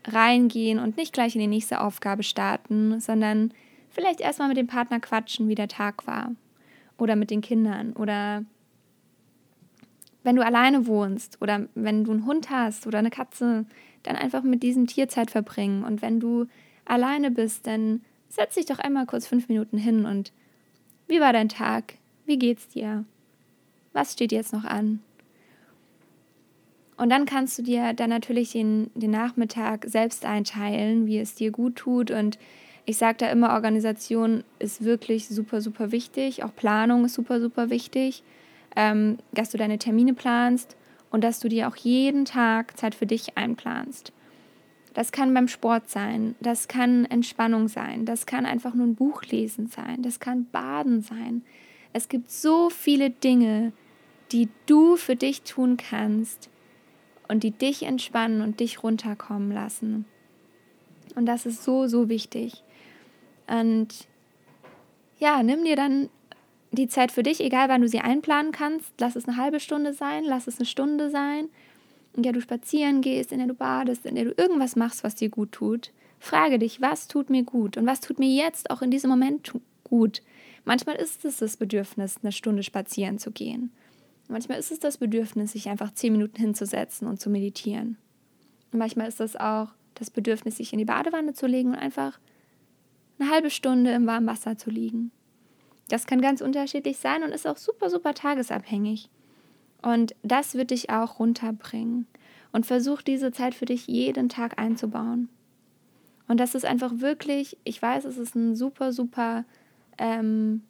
reingehen 0.05 0.79
und 0.79 0.97
nicht 0.97 1.13
gleich 1.13 1.35
in 1.35 1.41
die 1.41 1.47
nächste 1.47 1.81
Aufgabe 1.81 2.23
starten, 2.23 2.99
sondern 2.99 3.53
vielleicht 3.89 4.21
erstmal 4.21 4.47
mit 4.47 4.57
dem 4.57 4.67
Partner 4.67 4.99
quatschen, 4.99 5.47
wie 5.47 5.55
der 5.55 5.67
Tag 5.67 6.07
war. 6.07 6.31
Oder 6.97 7.15
mit 7.15 7.31
den 7.31 7.41
Kindern 7.41 7.93
oder 7.93 8.45
wenn 10.23 10.35
du 10.35 10.45
alleine 10.45 10.87
wohnst 10.87 11.41
oder 11.41 11.67
wenn 11.75 12.03
du 12.03 12.11
einen 12.11 12.25
Hund 12.25 12.49
hast 12.49 12.87
oder 12.87 12.99
eine 12.99 13.09
Katze, 13.09 13.65
dann 14.03 14.15
einfach 14.15 14.43
mit 14.43 14.63
diesem 14.63 14.87
Tier 14.87 15.09
Zeit 15.09 15.31
verbringen. 15.31 15.83
Und 15.83 16.01
wenn 16.01 16.19
du 16.19 16.47
alleine 16.85 17.31
bist, 17.31 17.67
dann 17.67 18.01
setz 18.29 18.55
dich 18.55 18.65
doch 18.65 18.79
einmal 18.79 19.05
kurz 19.05 19.27
fünf 19.27 19.49
Minuten 19.49 19.77
hin 19.77 20.05
und 20.05 20.31
wie 21.07 21.19
war 21.19 21.33
dein 21.33 21.49
Tag? 21.49 21.95
Wie 22.25 22.39
geht's 22.39 22.69
dir? 22.69 23.05
Was 23.91 24.13
steht 24.13 24.31
jetzt 24.31 24.53
noch 24.53 24.63
an? 24.63 25.01
Und 26.97 27.09
dann 27.09 27.25
kannst 27.25 27.57
du 27.57 27.63
dir 27.63 27.93
dann 27.93 28.09
natürlich 28.09 28.51
den, 28.51 28.91
den 28.93 29.11
Nachmittag 29.11 29.85
selbst 29.87 30.25
einteilen, 30.25 31.07
wie 31.07 31.19
es 31.19 31.35
dir 31.35 31.51
gut 31.51 31.75
tut. 31.75 32.11
Und 32.11 32.37
ich 32.85 32.97
sage 32.97 33.17
da 33.19 33.29
immer, 33.29 33.53
Organisation 33.53 34.43
ist 34.59 34.83
wirklich 34.83 35.27
super, 35.27 35.61
super 35.61 35.91
wichtig. 35.91 36.43
Auch 36.43 36.55
Planung 36.55 37.05
ist 37.05 37.15
super, 37.15 37.39
super 37.39 37.69
wichtig 37.69 38.23
ähm, 38.75 39.17
dass 39.31 39.51
du 39.51 39.57
deine 39.57 39.77
Termine 39.77 40.13
planst 40.13 40.75
und 41.11 41.23
dass 41.23 41.39
du 41.39 41.49
dir 41.49 41.67
auch 41.67 41.75
jeden 41.75 42.25
Tag 42.25 42.77
Zeit 42.77 42.95
für 42.95 43.05
dich 43.05 43.37
einplanst. 43.37 44.11
Das 44.93 45.11
kann 45.11 45.33
beim 45.33 45.47
Sport 45.47 45.89
sein, 45.89 46.35
das 46.39 46.67
kann 46.67 47.05
Entspannung 47.05 47.67
sein, 47.67 48.05
das 48.05 48.25
kann 48.25 48.45
einfach 48.45 48.75
nur 48.75 48.85
ein 48.85 48.95
Buch 48.95 49.23
lesen 49.23 49.67
sein, 49.67 50.03
das 50.03 50.19
kann 50.19 50.47
Baden 50.51 51.01
sein. 51.01 51.43
Es 51.93 52.09
gibt 52.09 52.29
so 52.29 52.69
viele 52.69 53.09
Dinge, 53.09 53.73
die 54.31 54.49
du 54.65 54.95
für 54.95 55.15
dich 55.15 55.43
tun 55.43 55.77
kannst 55.77 56.49
und 57.27 57.43
die 57.43 57.51
dich 57.51 57.83
entspannen 57.83 58.41
und 58.41 58.59
dich 58.59 58.83
runterkommen 58.83 59.51
lassen. 59.51 60.05
Und 61.15 61.25
das 61.25 61.45
ist 61.45 61.63
so, 61.63 61.87
so 61.87 62.09
wichtig. 62.09 62.63
Und 63.47 64.07
ja, 65.19 65.43
nimm 65.43 65.63
dir 65.63 65.75
dann 65.75 66.09
die 66.71 66.87
Zeit 66.87 67.11
für 67.11 67.23
dich, 67.23 67.39
egal 67.39 67.69
wann 67.69 67.81
du 67.81 67.87
sie 67.87 67.99
einplanen 67.99 68.51
kannst, 68.51 68.93
lass 68.99 69.15
es 69.15 69.27
eine 69.27 69.37
halbe 69.37 69.59
Stunde 69.59 69.93
sein, 69.93 70.23
lass 70.25 70.47
es 70.47 70.57
eine 70.57 70.65
Stunde 70.65 71.09
sein, 71.09 71.49
in 72.15 72.23
der 72.23 72.33
du 72.33 72.41
spazieren 72.41 73.01
gehst, 73.01 73.31
in 73.31 73.37
der 73.37 73.47
du 73.47 73.53
badest, 73.53 74.05
in 74.05 74.15
der 74.15 74.25
du 74.25 74.33
irgendwas 74.35 74.75
machst, 74.75 75.03
was 75.03 75.15
dir 75.15 75.29
gut 75.29 75.51
tut. 75.51 75.91
Frage 76.19 76.57
dich, 76.57 76.81
was 76.81 77.07
tut 77.07 77.29
mir 77.29 77.43
gut 77.43 77.77
und 77.77 77.85
was 77.85 77.99
tut 77.99 78.17
mir 78.17 78.29
jetzt 78.29 78.71
auch 78.71 78.81
in 78.81 78.91
diesem 78.91 79.09
Moment 79.09 79.53
gut. 79.83 80.21
Manchmal 80.65 80.95
ist 80.95 81.25
es 81.25 81.37
das 81.37 81.57
Bedürfnis, 81.57 82.17
eine 82.23 82.31
Stunde 82.31 82.63
spazieren 82.63 83.19
zu 83.19 83.31
gehen. 83.31 83.71
Manchmal 84.27 84.59
ist 84.59 84.71
es 84.71 84.79
das 84.79 84.97
Bedürfnis, 84.97 85.51
sich 85.51 85.69
einfach 85.69 85.93
zehn 85.93 86.13
Minuten 86.13 86.37
hinzusetzen 86.37 87.07
und 87.07 87.19
zu 87.19 87.29
meditieren. 87.29 87.97
Und 88.71 88.79
manchmal 88.79 89.07
ist 89.07 89.19
es 89.19 89.35
auch 89.35 89.69
das 89.95 90.09
Bedürfnis, 90.09 90.57
sich 90.57 90.73
in 90.73 90.79
die 90.79 90.85
Badewanne 90.85 91.33
zu 91.33 91.45
legen 91.45 91.69
und 91.69 91.75
einfach 91.75 92.19
eine 93.19 93.29
halbe 93.29 93.49
Stunde 93.49 93.91
im 93.91 94.07
warmen 94.07 94.27
Wasser 94.27 94.57
zu 94.57 94.69
liegen. 94.69 95.11
Das 95.89 96.07
kann 96.07 96.21
ganz 96.21 96.41
unterschiedlich 96.41 96.97
sein 96.97 97.23
und 97.23 97.31
ist 97.31 97.45
auch 97.45 97.57
super, 97.57 97.89
super 97.89 98.13
tagesabhängig. 98.13 99.09
Und 99.81 100.15
das 100.23 100.55
wird 100.55 100.71
dich 100.71 100.89
auch 100.89 101.19
runterbringen. 101.19 102.07
Und 102.51 102.65
versuch 102.65 103.01
diese 103.01 103.31
Zeit 103.31 103.55
für 103.55 103.65
dich 103.65 103.87
jeden 103.87 104.29
Tag 104.29 104.59
einzubauen. 104.59 105.29
Und 106.27 106.39
das 106.39 106.55
ist 106.55 106.65
einfach 106.65 106.99
wirklich, 106.99 107.57
ich 107.63 107.81
weiß, 107.81 108.05
es 108.05 108.17
ist 108.17 108.35
ein 108.35 108.55
super, 108.55 108.93
super, 108.93 109.43
ähm, 109.97 110.63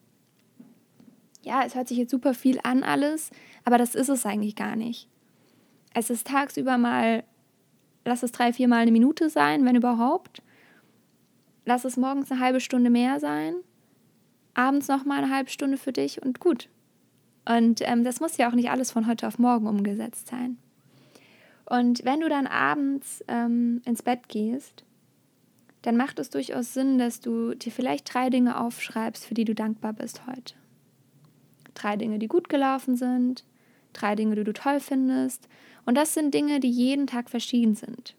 ja, 1.44 1.64
es 1.64 1.76
hört 1.76 1.88
sich 1.88 1.98
jetzt 1.98 2.12
super 2.12 2.34
viel 2.34 2.60
an 2.64 2.84
alles, 2.84 3.32
aber 3.66 3.78
das 3.78 3.96
ist 3.96 4.10
es 4.10 4.26
eigentlich 4.26 4.56
gar 4.56 4.76
nicht. 4.76 5.08
Es 5.94 6.10
ist 6.10 6.28
tagsüber 6.28 6.78
mal, 6.78 7.24
lass 8.06 8.24
es 8.24 8.32
drei, 8.32 8.54
vier 8.54 8.68
Mal 8.68 8.82
eine 8.82 8.92
Minute 8.92 9.30
sein, 9.30 9.66
wenn 9.66 9.76
überhaupt. 9.76 10.42
Lass 11.66 11.86
es 11.86 11.98
morgens 11.98 12.32
eine 12.32 12.42
halbe 12.42 12.60
Stunde 12.60 12.90
mehr 12.90 13.20
sein, 13.20 13.56
abends 14.54 14.88
noch 14.88 15.06
mal 15.06 15.24
eine 15.24 15.34
halbe 15.34 15.50
Stunde 15.50 15.78
für 15.78 15.94
dich 15.94 16.22
und 16.22 16.40
gut. 16.40 16.70
Und 17.46 17.82
ähm, 17.82 18.04
das 18.04 18.20
muss 18.20 18.38
ja 18.38 18.50
auch 18.50 18.54
nicht 18.54 18.70
alles 18.70 18.92
von 18.92 19.08
heute 19.08 19.28
auf 19.28 19.38
morgen 19.38 19.68
umgesetzt 19.68 20.28
sein. 20.28 20.58
Und 21.66 22.04
wenn 22.04 22.20
du 22.20 22.30
dann 22.30 22.48
abends 22.48 23.24
ähm, 23.28 23.82
ins 23.86 24.04
Bett 24.04 24.28
gehst, 24.28 24.84
dann 25.82 25.98
macht 25.98 26.20
es 26.20 26.30
durchaus 26.30 26.74
Sinn, 26.74 26.98
dass 26.98 27.20
du 27.20 27.54
dir 27.56 27.72
vielleicht 27.72 28.14
drei 28.14 28.30
Dinge 28.30 28.60
aufschreibst, 28.60 29.26
für 29.26 29.34
die 29.34 29.46
du 29.46 29.54
dankbar 29.54 29.94
bist 29.94 30.26
heute. 30.28 30.56
Drei 31.74 31.96
Dinge, 31.96 32.20
die 32.20 32.28
gut 32.28 32.50
gelaufen 32.50 32.96
sind, 32.96 33.44
drei 33.94 34.16
Dinge, 34.16 34.36
die 34.36 34.44
du 34.44 34.54
toll 34.54 34.80
findest. 34.80 35.48
Und 35.86 35.96
das 35.96 36.14
sind 36.14 36.34
Dinge, 36.34 36.60
die 36.60 36.70
jeden 36.70 37.08
Tag 37.08 37.30
verschieden 37.30 37.76
sind. 37.76 38.16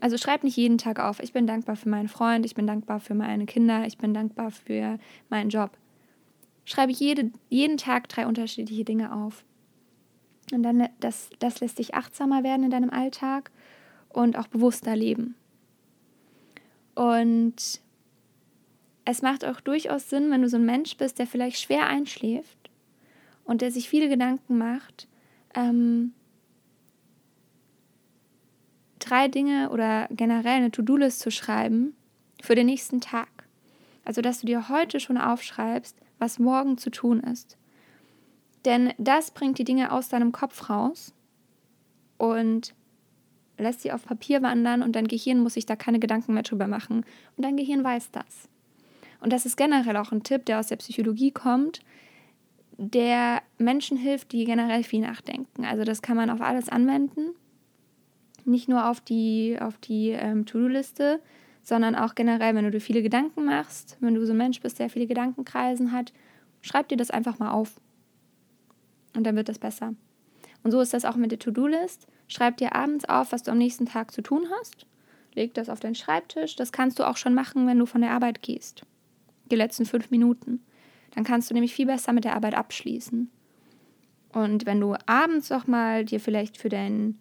Also 0.00 0.16
schreib 0.16 0.44
nicht 0.44 0.56
jeden 0.56 0.78
Tag 0.78 1.00
auf, 1.00 1.20
ich 1.20 1.32
bin 1.32 1.46
dankbar 1.46 1.74
für 1.74 1.88
meinen 1.88 2.08
Freund, 2.08 2.46
ich 2.46 2.54
bin 2.54 2.66
dankbar 2.66 3.00
für 3.00 3.14
meine 3.14 3.46
Kinder, 3.46 3.84
ich 3.84 3.98
bin 3.98 4.14
dankbar 4.14 4.52
für 4.52 4.98
meinen 5.28 5.50
Job. 5.50 5.76
Schreibe 6.64 6.92
jede, 6.92 7.32
jeden 7.48 7.78
Tag 7.78 8.08
drei 8.08 8.26
unterschiedliche 8.26 8.84
Dinge 8.84 9.12
auf. 9.12 9.44
Und 10.52 10.62
dann 10.62 10.88
das, 11.00 11.30
das 11.40 11.60
lässt 11.60 11.78
dich 11.78 11.94
achtsamer 11.94 12.44
werden 12.44 12.64
in 12.64 12.70
deinem 12.70 12.90
Alltag 12.90 13.50
und 14.08 14.38
auch 14.38 14.46
bewusster 14.46 14.94
leben. 14.94 15.34
Und 16.94 17.80
es 19.04 19.22
macht 19.22 19.44
auch 19.44 19.60
durchaus 19.60 20.10
Sinn, 20.10 20.30
wenn 20.30 20.42
du 20.42 20.48
so 20.48 20.58
ein 20.58 20.66
Mensch 20.66 20.96
bist, 20.96 21.18
der 21.18 21.26
vielleicht 21.26 21.60
schwer 21.60 21.86
einschläft 21.88 22.57
und 23.48 23.62
der 23.62 23.72
sich 23.72 23.88
viele 23.88 24.10
Gedanken 24.10 24.58
macht, 24.58 25.08
ähm, 25.54 26.12
drei 28.98 29.26
Dinge 29.26 29.70
oder 29.70 30.06
generell 30.10 30.56
eine 30.56 30.70
To-Do-List 30.70 31.20
zu 31.20 31.30
schreiben 31.30 31.96
für 32.42 32.54
den 32.54 32.66
nächsten 32.66 33.00
Tag. 33.00 33.48
Also, 34.04 34.20
dass 34.20 34.40
du 34.40 34.46
dir 34.46 34.68
heute 34.68 35.00
schon 35.00 35.16
aufschreibst, 35.16 35.98
was 36.18 36.38
morgen 36.38 36.76
zu 36.76 36.90
tun 36.90 37.20
ist. 37.20 37.56
Denn 38.66 38.92
das 38.98 39.30
bringt 39.30 39.58
die 39.58 39.64
Dinge 39.64 39.92
aus 39.92 40.10
deinem 40.10 40.30
Kopf 40.30 40.68
raus 40.68 41.14
und 42.18 42.74
lässt 43.56 43.80
sie 43.80 43.92
auf 43.92 44.04
Papier 44.04 44.42
wandern 44.42 44.82
und 44.82 44.94
dein 44.94 45.08
Gehirn 45.08 45.40
muss 45.40 45.54
sich 45.54 45.64
da 45.64 45.74
keine 45.74 46.00
Gedanken 46.00 46.34
mehr 46.34 46.42
drüber 46.42 46.66
machen. 46.66 47.06
Und 47.36 47.44
dein 47.44 47.56
Gehirn 47.56 47.82
weiß 47.82 48.10
das. 48.10 48.50
Und 49.20 49.32
das 49.32 49.46
ist 49.46 49.56
generell 49.56 49.96
auch 49.96 50.12
ein 50.12 50.22
Tipp, 50.22 50.44
der 50.44 50.60
aus 50.60 50.66
der 50.66 50.76
Psychologie 50.76 51.30
kommt, 51.30 51.80
der 52.78 53.42
Menschen 53.58 53.96
hilft, 53.96 54.30
die 54.32 54.44
generell 54.44 54.84
viel 54.84 55.00
nachdenken. 55.00 55.64
Also 55.64 55.84
das 55.84 56.00
kann 56.00 56.16
man 56.16 56.30
auf 56.30 56.40
alles 56.40 56.68
anwenden. 56.68 57.34
Nicht 58.44 58.68
nur 58.68 58.88
auf 58.88 59.00
die, 59.00 59.58
auf 59.60 59.76
die 59.78 60.10
ähm, 60.10 60.46
To-Do-Liste, 60.46 61.20
sondern 61.62 61.96
auch 61.96 62.14
generell, 62.14 62.54
wenn 62.54 62.64
du 62.64 62.70
dir 62.70 62.80
viele 62.80 63.02
Gedanken 63.02 63.44
machst, 63.44 63.98
wenn 64.00 64.14
du 64.14 64.24
so 64.24 64.32
ein 64.32 64.38
Mensch 64.38 64.60
bist, 64.60 64.78
der 64.78 64.88
viele 64.88 65.08
Gedankenkreisen 65.08 65.92
hat, 65.92 66.12
schreib 66.62 66.88
dir 66.88 66.96
das 66.96 67.10
einfach 67.10 67.40
mal 67.40 67.50
auf. 67.50 67.80
Und 69.14 69.24
dann 69.24 69.36
wird 69.36 69.48
das 69.48 69.58
besser. 69.58 69.94
Und 70.62 70.70
so 70.70 70.80
ist 70.80 70.94
das 70.94 71.04
auch 71.04 71.16
mit 71.16 71.32
der 71.32 71.40
To-Do-List. 71.40 72.06
Schreib 72.28 72.58
dir 72.58 72.76
abends 72.76 73.04
auf, 73.06 73.32
was 73.32 73.42
du 73.42 73.50
am 73.50 73.58
nächsten 73.58 73.86
Tag 73.86 74.12
zu 74.12 74.22
tun 74.22 74.46
hast. 74.58 74.86
Leg 75.34 75.52
das 75.54 75.68
auf 75.68 75.80
deinen 75.80 75.96
Schreibtisch. 75.96 76.54
Das 76.54 76.70
kannst 76.72 77.00
du 77.00 77.08
auch 77.08 77.16
schon 77.16 77.34
machen, 77.34 77.66
wenn 77.66 77.78
du 77.78 77.86
von 77.86 78.02
der 78.02 78.12
Arbeit 78.12 78.40
gehst. 78.40 78.82
Die 79.50 79.56
letzten 79.56 79.84
fünf 79.84 80.10
Minuten. 80.10 80.62
Dann 81.18 81.24
kannst 81.24 81.50
du 81.50 81.54
nämlich 81.54 81.74
viel 81.74 81.86
besser 81.86 82.12
mit 82.12 82.22
der 82.22 82.36
Arbeit 82.36 82.54
abschließen. 82.54 83.28
Und 84.32 84.66
wenn 84.66 84.78
du 84.78 84.94
abends 85.06 85.50
auch 85.50 85.66
mal 85.66 86.04
dir 86.04 86.20
vielleicht 86.20 86.56
für, 86.56 86.68
dein, 86.68 87.18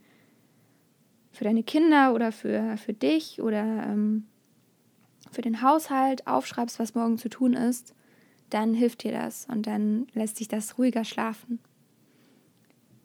für 1.32 1.46
deine 1.46 1.64
Kinder 1.64 2.14
oder 2.14 2.32
für, 2.32 2.78
für 2.78 2.94
dich 2.94 3.42
oder 3.42 3.64
ähm, 3.88 4.28
für 5.32 5.42
den 5.42 5.64
Haushalt 5.64 6.28
aufschreibst, 6.28 6.78
was 6.78 6.94
morgen 6.94 7.18
zu 7.18 7.28
tun 7.28 7.54
ist, 7.54 7.96
dann 8.52 8.76
hilft 8.76 9.02
dir 9.02 9.14
das 9.14 9.48
und 9.50 9.66
dann 9.66 10.06
lässt 10.14 10.38
sich 10.38 10.48
das 10.48 10.78
ruhiger 10.78 11.04
schlafen. 11.04 11.58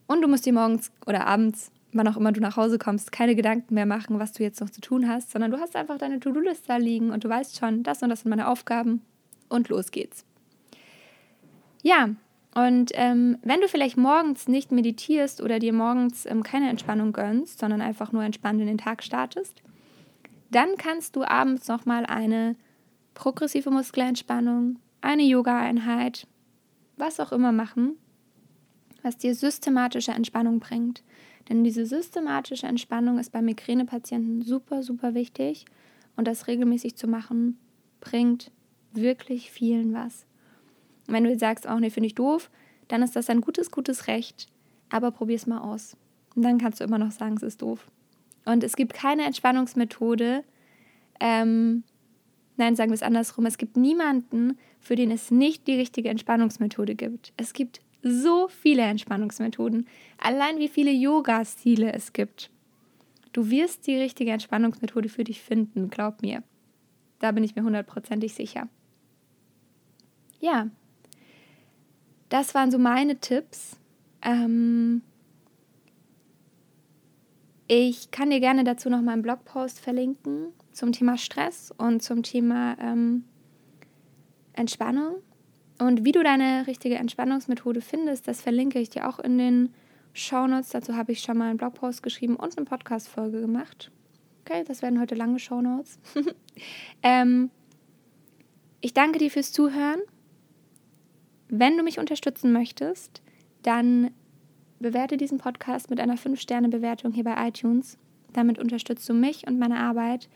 Und 0.06 0.20
du 0.20 0.28
musst 0.28 0.44
dir 0.44 0.52
morgens 0.52 0.92
oder 1.06 1.26
abends, 1.26 1.72
wann 1.94 2.06
auch 2.06 2.18
immer 2.18 2.32
du 2.32 2.42
nach 2.42 2.58
Hause 2.58 2.76
kommst, 2.76 3.12
keine 3.12 3.34
Gedanken 3.34 3.72
mehr 3.72 3.86
machen, 3.86 4.18
was 4.18 4.32
du 4.32 4.42
jetzt 4.42 4.60
noch 4.60 4.68
zu 4.68 4.82
tun 4.82 5.08
hast, 5.08 5.30
sondern 5.30 5.52
du 5.52 5.58
hast 5.58 5.74
einfach 5.74 5.96
deine 5.96 6.20
To-Do-Liste 6.20 6.68
da 6.68 6.76
liegen 6.76 7.12
und 7.12 7.24
du 7.24 7.30
weißt 7.30 7.56
schon, 7.56 7.82
das 7.82 8.02
und 8.02 8.10
das 8.10 8.20
sind 8.20 8.28
meine 8.28 8.46
Aufgaben 8.46 9.00
und 9.48 9.70
los 9.70 9.90
geht's. 9.90 10.26
Ja, 11.82 12.10
und 12.54 12.90
ähm, 12.94 13.38
wenn 13.42 13.60
du 13.60 13.68
vielleicht 13.68 13.96
morgens 13.96 14.46
nicht 14.46 14.72
meditierst 14.72 15.40
oder 15.40 15.58
dir 15.58 15.72
morgens 15.72 16.26
ähm, 16.26 16.42
keine 16.42 16.68
Entspannung 16.68 17.12
gönnst, 17.12 17.58
sondern 17.58 17.80
einfach 17.80 18.12
nur 18.12 18.22
entspannt 18.22 18.60
in 18.60 18.66
den 18.66 18.78
Tag 18.78 19.02
startest, 19.02 19.62
dann 20.50 20.76
kannst 20.76 21.16
du 21.16 21.24
abends 21.24 21.66
nochmal 21.68 22.04
eine 22.04 22.56
progressive 23.14 23.70
Muskelentspannung, 23.70 24.78
eine 25.00 25.22
Yoga-Einheit, 25.22 26.26
was 26.96 27.20
auch 27.20 27.32
immer 27.32 27.52
machen, 27.52 27.96
was 29.02 29.16
dir 29.16 29.34
systematische 29.34 30.12
Entspannung 30.12 30.60
bringt. 30.60 31.02
Denn 31.48 31.64
diese 31.64 31.86
systematische 31.86 32.66
Entspannung 32.66 33.18
ist 33.18 33.32
bei 33.32 33.42
Migränepatienten 33.42 34.42
super, 34.42 34.82
super 34.82 35.14
wichtig 35.14 35.64
und 36.16 36.28
das 36.28 36.46
regelmäßig 36.46 36.96
zu 36.96 37.08
machen, 37.08 37.58
bringt 38.00 38.52
wirklich 38.92 39.50
vielen 39.50 39.94
was. 39.94 40.26
Und 41.06 41.14
wenn 41.14 41.24
du 41.24 41.38
sagst, 41.38 41.66
auch 41.66 41.76
oh, 41.76 41.80
nee, 41.80 41.90
finde 41.90 42.06
ich 42.06 42.14
doof, 42.14 42.50
dann 42.88 43.02
ist 43.02 43.16
das 43.16 43.30
ein 43.30 43.40
gutes, 43.40 43.70
gutes 43.70 44.06
Recht, 44.06 44.48
aber 44.90 45.10
probier 45.10 45.36
es 45.36 45.46
mal 45.46 45.60
aus. 45.60 45.96
Und 46.34 46.42
dann 46.42 46.58
kannst 46.58 46.80
du 46.80 46.84
immer 46.84 46.98
noch 46.98 47.10
sagen, 47.10 47.36
es 47.36 47.42
ist 47.42 47.62
doof. 47.62 47.90
Und 48.44 48.64
es 48.64 48.76
gibt 48.76 48.94
keine 48.94 49.24
Entspannungsmethode, 49.24 50.44
ähm, 51.20 51.84
nein, 52.56 52.76
sagen 52.76 52.90
wir 52.90 52.94
es 52.94 53.02
andersrum, 53.02 53.46
es 53.46 53.58
gibt 53.58 53.76
niemanden, 53.76 54.58
für 54.80 54.96
den 54.96 55.10
es 55.10 55.30
nicht 55.30 55.66
die 55.66 55.76
richtige 55.76 56.08
Entspannungsmethode 56.08 56.94
gibt. 56.94 57.32
Es 57.36 57.52
gibt 57.52 57.80
so 58.02 58.48
viele 58.48 58.82
Entspannungsmethoden. 58.82 59.86
Allein 60.18 60.58
wie 60.58 60.68
viele 60.68 60.90
Yoga-Stile 60.90 61.92
es 61.92 62.12
gibt. 62.12 62.50
Du 63.32 63.48
wirst 63.48 63.86
die 63.86 63.96
richtige 63.96 64.32
Entspannungsmethode 64.32 65.08
für 65.08 65.24
dich 65.24 65.40
finden, 65.40 65.88
glaub 65.88 66.20
mir. 66.20 66.42
Da 67.20 67.30
bin 67.30 67.44
ich 67.44 67.54
mir 67.54 67.62
hundertprozentig 67.62 68.34
sicher. 68.34 68.68
Ja, 70.40 70.68
das 72.32 72.54
waren 72.54 72.70
so 72.70 72.78
meine 72.78 73.20
Tipps. 73.20 73.76
Ähm 74.22 75.02
ich 77.68 78.10
kann 78.10 78.30
dir 78.30 78.40
gerne 78.40 78.64
dazu 78.64 78.88
noch 78.88 79.02
mal 79.02 79.12
einen 79.12 79.22
Blogpost 79.22 79.80
verlinken 79.80 80.48
zum 80.72 80.92
Thema 80.92 81.18
Stress 81.18 81.72
und 81.76 82.02
zum 82.02 82.22
Thema 82.22 82.76
ähm, 82.80 83.24
Entspannung. 84.54 85.16
Und 85.78 86.04
wie 86.04 86.12
du 86.12 86.22
deine 86.22 86.66
richtige 86.66 86.96
Entspannungsmethode 86.96 87.80
findest, 87.80 88.28
das 88.28 88.40
verlinke 88.40 88.78
ich 88.78 88.88
dir 88.88 89.08
auch 89.08 89.18
in 89.18 89.36
den 89.36 89.74
Shownotes. 90.14 90.70
Dazu 90.70 90.96
habe 90.96 91.12
ich 91.12 91.20
schon 91.20 91.36
mal 91.36 91.50
einen 91.50 91.58
Blogpost 91.58 92.02
geschrieben 92.02 92.36
und 92.36 92.56
eine 92.56 92.64
Podcast-Folge 92.64 93.40
gemacht. 93.40 93.90
Okay, 94.40 94.64
das 94.66 94.80
werden 94.80 95.00
heute 95.00 95.14
lange 95.14 95.38
Shownotes. 95.38 95.98
ähm, 97.02 97.50
ich 98.80 98.94
danke 98.94 99.18
dir 99.18 99.30
fürs 99.30 99.52
Zuhören. 99.52 100.00
Wenn 101.54 101.76
du 101.76 101.82
mich 101.82 101.98
unterstützen 101.98 102.50
möchtest, 102.50 103.20
dann 103.62 104.10
bewerte 104.80 105.18
diesen 105.18 105.36
Podcast 105.36 105.90
mit 105.90 106.00
einer 106.00 106.16
5-Sterne-Bewertung 106.16 107.12
hier 107.12 107.24
bei 107.24 107.46
iTunes. 107.46 107.98
Damit 108.32 108.58
unterstützt 108.58 109.06
du 109.06 109.12
mich 109.12 109.46
und 109.46 109.58
meine 109.58 109.78
Arbeit 109.78 110.30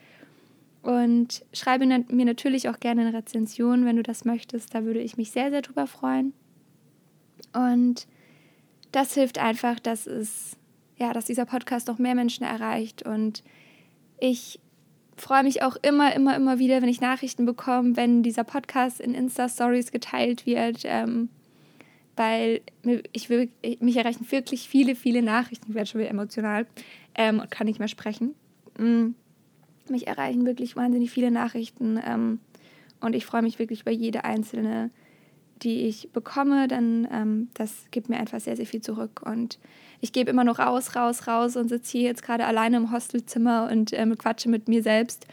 und 0.83 1.43
schreibe 1.55 1.87
mir 1.87 2.25
natürlich 2.27 2.69
auch 2.69 2.79
gerne 2.81 3.01
eine 3.01 3.17
Rezension, 3.17 3.87
wenn 3.87 3.97
du 3.97 4.03
das 4.03 4.27
möchtest. 4.27 4.75
Da 4.75 4.85
würde 4.85 5.01
ich 5.01 5.17
mich 5.17 5.31
sehr, 5.31 5.51
sehr 5.51 5.63
drüber 5.63 5.87
freuen. 5.87 6.35
Und 7.55 8.07
das 8.93 9.15
hilft 9.15 9.39
einfach, 9.39 9.81
dass 9.81 10.07
es, 10.07 10.59
ja, 10.99 11.15
dass 11.15 11.25
dieser 11.25 11.47
Podcast 11.47 11.89
noch 11.89 11.99
mehr 11.99 12.15
Menschen 12.15 12.45
erreicht. 12.45 13.05
Und 13.05 13.43
ich 14.21 14.61
freue 15.17 15.43
mich 15.43 15.63
auch 15.63 15.77
immer, 15.83 16.15
immer, 16.15 16.37
immer 16.37 16.59
wieder, 16.59 16.83
wenn 16.83 16.89
ich 16.89 17.01
Nachrichten 17.01 17.47
bekomme, 17.47 17.97
wenn 17.97 18.23
dieser 18.23 18.45
Podcast 18.45 19.01
in 19.01 19.15
Insta-Stories 19.15 19.93
geteilt 19.93 20.47
wird. 20.47 20.83
Ähm, 20.85 21.29
weil 22.19 22.63
ich 23.13 23.29
will, 23.29 23.51
mich 23.81 23.97
erreichen 23.99 24.27
wirklich 24.31 24.69
viele, 24.69 24.95
viele 24.95 25.21
Nachrichten. 25.21 25.67
Ich 25.69 25.75
werde 25.75 25.87
schon 25.87 26.01
wieder 26.01 26.11
emotional 26.11 26.67
ähm, 27.15 27.41
und 27.41 27.51
kann 27.51 27.67
nicht 27.67 27.79
mehr 27.79 27.89
sprechen. 27.89 28.35
Mm 28.79 29.11
mich 29.91 30.07
erreichen 30.07 30.47
wirklich 30.47 30.77
wahnsinnig 30.77 31.11
viele 31.11 31.31
Nachrichten 31.31 32.01
ähm, 32.05 32.41
und 33.01 33.15
ich 33.15 33.27
freue 33.27 33.43
mich 33.43 33.59
wirklich 33.59 33.83
über 33.83 33.91
jede 33.91 34.25
einzelne, 34.25 34.91
die 35.63 35.87
ich 35.87 36.11
bekomme, 36.13 36.69
dann 36.69 37.09
ähm, 37.11 37.49
das 37.55 37.87
gibt 37.91 38.09
mir 38.09 38.19
einfach 38.19 38.41
sehr, 38.41 38.57
sehr 38.57 38.67
viel 38.67 38.83
zurück 38.83 39.23
und 39.25 39.59
ich 40.01 40.13
gebe 40.13 40.31
immer 40.31 40.45
noch 40.45 40.59
raus, 40.59 40.95
raus, 40.95 41.27
raus 41.27 41.57
und 41.57 41.69
sitze 41.69 41.93
hier 41.93 42.03
jetzt 42.03 42.23
gerade 42.23 42.47
alleine 42.47 42.77
im 42.77 42.93
Hostelzimmer 42.93 43.69
und 43.71 43.93
ähm, 43.93 44.17
quatsche 44.19 44.49
mit 44.49 44.69
mir 44.69 44.83
selbst 44.83 45.27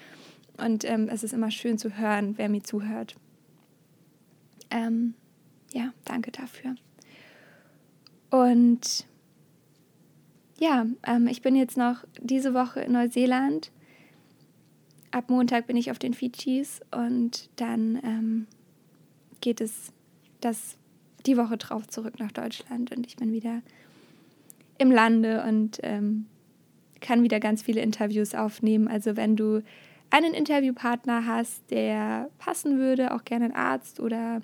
Und 0.58 0.86
ähm, 0.86 1.10
es 1.10 1.24
ist 1.24 1.34
immer 1.34 1.52
schön 1.52 1.78
zu 1.78 1.98
hören, 1.98 2.38
wer 2.38 2.48
mir 2.50 2.64
zuhört. 2.64 3.16
Ähm, 4.70 5.16
ja, 5.74 5.92
danke 6.06 6.32
dafür. 6.32 6.76
Und 8.30 9.06
ja, 10.60 10.86
ähm, 11.06 11.28
ich 11.28 11.42
bin 11.42 11.56
jetzt 11.56 11.78
noch 11.78 12.04
diese 12.20 12.54
Woche 12.54 12.82
in 12.82 12.94
Neuseeland. 12.94 13.72
Ab 15.12 15.30
Montag 15.30 15.68
bin 15.68 15.78
ich 15.78 15.92
auf 15.92 16.00
den 16.00 16.14
Fidschis 16.14 16.82
und 16.92 17.50
dann 17.58 18.00
ähm, 18.04 18.48
geht 19.42 19.62
es 19.62 19.92
das, 20.44 20.78
die 21.26 21.38
Woche 21.38 21.58
drauf 21.58 21.88
zurück 21.88 22.20
nach 22.20 22.32
Deutschland 22.32 22.96
und 22.96 23.06
ich 23.06 23.16
bin 23.16 23.32
wieder 23.32 23.62
im 24.78 24.92
Lande 24.92 25.44
und 25.48 25.80
ähm, 25.84 26.26
kann 27.02 27.24
wieder 27.24 27.40
ganz 27.40 27.62
viele 27.62 27.82
Interviews 27.82 28.34
aufnehmen. 28.34 28.88
Also 28.88 29.16
wenn 29.16 29.36
du 29.36 29.62
einen 30.10 30.34
Interviewpartner 30.34 31.26
hast, 31.26 31.70
der 31.72 32.30
passen 32.38 32.78
würde, 32.78 33.14
auch 33.14 33.24
gerne 33.26 33.46
ein 33.46 33.56
Arzt 33.56 34.00
oder 34.00 34.42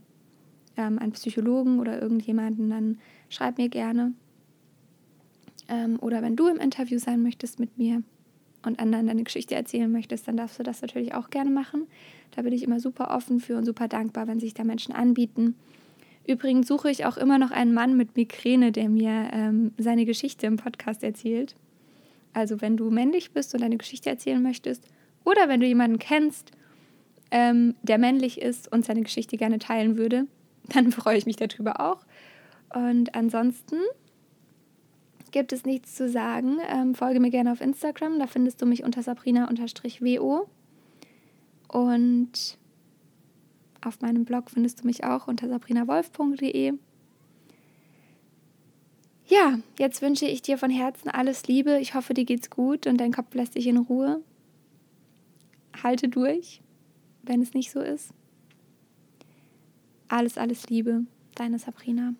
ähm, 0.77 0.99
einen 0.99 1.11
Psychologen 1.11 1.79
oder 1.79 2.01
irgendjemanden, 2.01 2.69
dann 2.69 2.97
schreib 3.29 3.57
mir 3.57 3.69
gerne. 3.69 4.13
Ähm, 5.67 5.97
oder 6.01 6.21
wenn 6.21 6.35
du 6.35 6.47
im 6.47 6.57
Interview 6.57 6.99
sein 6.99 7.21
möchtest 7.21 7.59
mit 7.59 7.77
mir 7.77 8.01
und 8.65 8.79
anderen 8.79 9.07
deine 9.07 9.23
Geschichte 9.23 9.55
erzählen 9.55 9.91
möchtest, 9.91 10.27
dann 10.27 10.37
darfst 10.37 10.59
du 10.59 10.63
das 10.63 10.81
natürlich 10.81 11.13
auch 11.13 11.29
gerne 11.29 11.51
machen. 11.51 11.87
Da 12.31 12.41
bin 12.41 12.53
ich 12.53 12.63
immer 12.63 12.79
super 12.79 13.11
offen 13.11 13.39
für 13.39 13.57
und 13.57 13.65
super 13.65 13.87
dankbar, 13.87 14.27
wenn 14.27 14.39
sich 14.39 14.53
da 14.53 14.63
Menschen 14.63 14.93
anbieten. 14.93 15.55
Übrigens 16.29 16.67
suche 16.67 16.91
ich 16.91 17.07
auch 17.07 17.17
immer 17.17 17.39
noch 17.39 17.50
einen 17.50 17.74
Mann 17.74 17.98
mit 17.98 18.15
Migräne, 18.15 18.71
der 18.71 18.88
mir 18.88 19.31
ähm, 19.33 19.74
seine 19.79 20.05
Geschichte 20.05 20.45
im 20.45 20.57
Podcast 20.57 21.03
erzählt. 21.03 21.55
Also 22.33 22.62
wenn 22.62 22.77
du 22.77 22.91
männlich 22.91 23.31
bist 23.31 23.55
und 23.55 23.62
deine 23.62 23.77
Geschichte 23.77 24.12
erzählen 24.12 24.39
möchtest 24.39 24.86
oder 25.25 25.50
wenn 25.50 25.59
du 25.59 25.65
jemanden 25.65 25.98
kennst, 25.98 26.51
ähm, 27.31 27.74
der 27.81 27.98
männlich 27.98 28.39
ist 28.39 28.71
und 28.71 28.86
seine 28.86 29.01
Geschichte 29.01 29.38
gerne 29.38 29.57
teilen 29.57 29.98
würde, 29.98 30.27
dann 30.71 30.91
freue 30.91 31.17
ich 31.17 31.25
mich 31.25 31.36
darüber 31.36 31.79
auch. 31.79 32.05
Und 32.75 33.15
ansonsten 33.15 33.77
gibt 35.31 35.51
es 35.51 35.65
nichts 35.65 35.95
zu 35.95 36.07
sagen. 36.09 36.57
Ähm, 36.71 36.93
folge 36.93 37.19
mir 37.19 37.31
gerne 37.31 37.51
auf 37.51 37.59
Instagram, 37.59 38.19
da 38.19 38.27
findest 38.27 38.62
du 38.62 38.67
mich 38.67 38.83
unter 38.83 39.01
sabrina-wo. 39.01 40.48
Und 41.69 42.57
auf 43.81 44.01
meinem 44.01 44.25
Blog 44.25 44.50
findest 44.51 44.81
du 44.81 44.88
mich 44.88 45.03
auch 45.03 45.27
unter 45.27 45.48
sabrinawolf.de. 45.48 46.74
Ja, 49.27 49.59
jetzt 49.77 50.01
wünsche 50.01 50.25
ich 50.25 50.41
dir 50.41 50.57
von 50.57 50.71
Herzen 50.71 51.09
alles 51.09 51.48
Liebe. 51.48 51.79
Ich 51.79 51.93
hoffe, 51.93 52.13
dir 52.15 52.25
geht's 52.25 52.50
gut 52.50 52.88
und 52.88 52.98
dein 52.98 53.13
Kopf 53.13 53.33
lässt 53.36 53.55
dich 53.55 53.67
in 53.67 53.77
Ruhe. 53.77 54.21
Halte 55.83 56.09
durch, 56.09 56.62
wenn 57.21 57.41
es 57.41 57.53
nicht 57.53 57.71
so 57.71 57.79
ist. 57.79 58.12
Alles, 60.07 60.39
alles 60.39 60.67
Liebe, 60.69 61.03
deine 61.36 61.59
Sabrina. 61.59 62.15